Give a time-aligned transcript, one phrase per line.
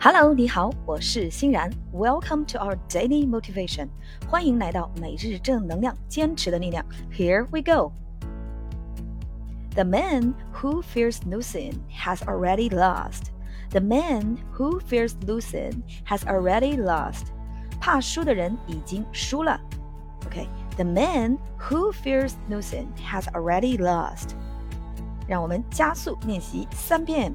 [0.00, 1.70] Hello，你好，我是欣然。
[1.92, 3.88] Welcome to our daily motivation，
[4.28, 6.84] 欢迎来到每日正能量，坚持的力量。
[7.10, 7.92] Here we go.
[9.74, 13.30] The man who fears losing has already lost.
[13.70, 17.28] The man who fears losing has already lost.
[17.80, 19.58] 怕输的人已经输了。
[20.26, 24.34] OK，The man who fears losing has already lost.
[25.26, 27.34] 让我们加速练习三遍。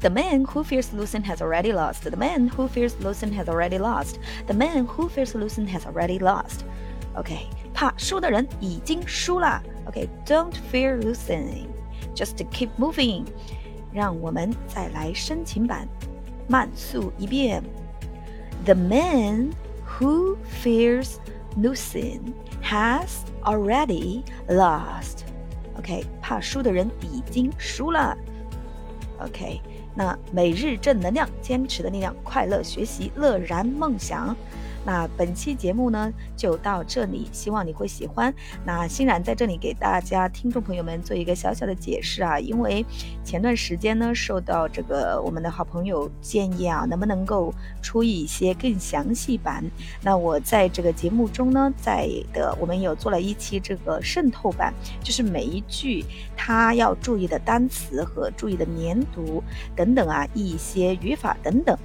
[0.00, 2.02] The man who fears losing has already lost.
[2.02, 4.18] The man who fears losing has already lost.
[4.46, 6.64] The man who fears losing has already lost.
[7.14, 9.62] OK，怕输的人已经输了。
[9.86, 11.68] OK，don't、okay, fear losing.
[12.14, 13.24] Just keep moving.
[13.92, 15.88] 让我们再来深情版，
[16.48, 17.62] 慢速一遍。
[18.66, 19.52] The man
[19.86, 21.16] who fears
[21.56, 23.08] losing has
[23.42, 25.20] already lost.
[25.78, 28.16] OK，怕输的人已经输了。
[29.20, 29.60] OK，
[29.99, 34.33] 那每日正能量，坚持的力量，快乐学习，乐然梦想。
[34.89, 38.33] 那本期节目呢就到这里，希望你会喜欢。
[38.65, 42.83] 那欣然在这里给大家听众朋友们做一个小小的解释啊，因为
[43.23, 49.63] 前段时间呢受到这个我们的好朋友建议啊，能不能够出一些更详细版？
[50.01, 54.73] 那我在这个节目中呢，在的我们有做了一期这个渗透版，
[55.03, 56.03] 就是每一句
[56.35, 59.43] 它要注意的单词和注意的连读
[59.75, 61.77] 等等啊，一些语法等等。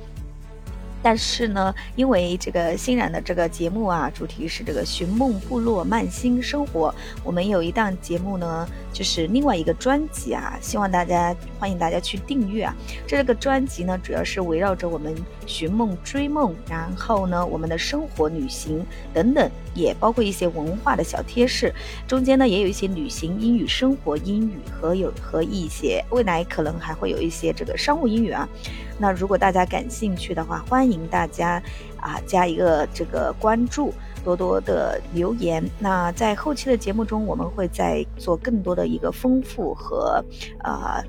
[1.05, 6.93] 但是呢，因为这个欣然的这个节目啊，主题是这个寻梦部落慢心生活。
[7.23, 12.75] 我们有一档节目呢，就是另外一个专辑啊，希望大家欢迎大家去订阅啊。
[13.09, 15.13] 这个专辑呢，主要是围绕着我们
[15.47, 21.75] 寻梦、追梦，然后呢，我们的生活、旅行等等，也包括一些文化的小贴士。
[22.07, 28.49] 中间呢，也有一些旅行英语、生活英语和有和一些未来可能还会有一些这个商务英语啊。
[28.97, 31.61] 那如果大家感兴趣的话，欢迎大家
[31.99, 33.93] 啊加一个这个关注，
[34.25, 35.63] 多多的留言。
[35.79, 40.25] 那在后期的节目中，我们会再做更多的一个丰富和
[40.61, 41.01] 啊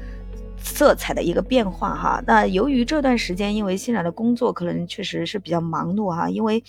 [0.58, 2.24] 色彩的一个变化哈。
[2.28, 6.64] 那由于这段时间，因为欣然的工作可能确实是比较忙碌哈，因为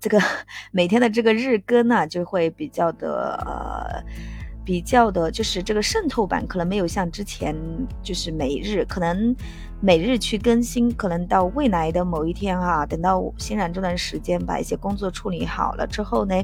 [0.00, 0.20] 这个
[0.72, 4.33] 每天的这个日更呢，就会比较的呃。
[4.64, 7.54] 比较的就是这个渗透版可能没有像之前
[8.02, 9.36] 就是每日可能
[9.80, 16.34] 每日去更新，可能到未来的某一天哈，等到欣然这段时间把一些工作处理好了之后呢，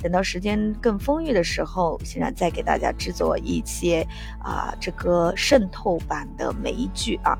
[0.00, 4.06] 等到时间更丰裕的时候，欣然再给大家制作一些
[4.40, 7.36] 啊这个渗透版的每一句啊。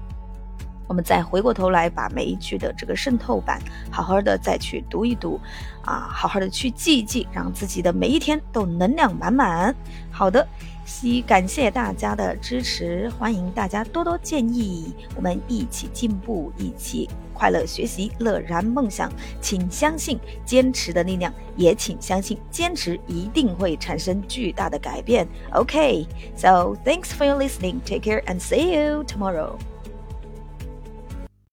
[0.86, 5.40] 我们再回过头来，把每一句的这个渗透版好好的再去读一读，
[5.84, 9.74] 啊，好好的去记一记，让自己的每一天都能量满满。
[10.10, 10.46] 好的，
[10.84, 19.10] 希感谢大家的支持，欢迎大家多多建议，我们一起进步，一起快乐学习，乐然梦想。
[19.40, 25.26] 请相信坚持的力量，也请相信坚持一定会产生巨大的改变。
[25.52, 27.80] OK，so thanks for your listening.
[27.84, 29.56] Take care and see you tomorrow.